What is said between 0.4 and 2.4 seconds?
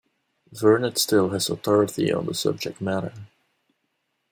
Vernet still has authority on the